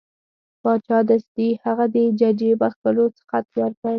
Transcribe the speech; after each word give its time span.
باچا 0.63 0.97
دستي 1.09 1.47
هغه 1.63 1.85
د 1.93 1.95
ججې 2.19 2.51
بخښلو 2.61 3.05
خط 3.29 3.47
ورکړ. 3.59 3.89